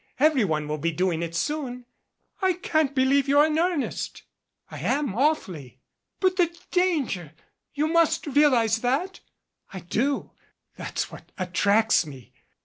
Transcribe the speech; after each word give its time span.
Every 0.19 0.43
one 0.43 0.67
will 0.67 0.79
be 0.79 0.91
doing 0.91 1.21
it 1.21 1.35
soon." 1.35 1.85
"I 2.41 2.53
can't 2.53 2.95
believe 2.95 3.25
that 3.25 3.29
you're 3.29 3.45
in 3.45 3.59
earnest." 3.59 4.23
"I 4.71 4.79
am, 4.79 5.13
awfully." 5.13 5.79
"But 6.19 6.37
the 6.37 6.49
danger! 6.71 7.33
You 7.75 7.85
must 7.85 8.25
realize 8.25 8.79
that!" 8.81 9.19
"I 9.75 9.81
do 9.81 10.31
that's 10.75 11.11
what 11.11 11.31
attracts 11.37 12.03
me." 12.07 12.33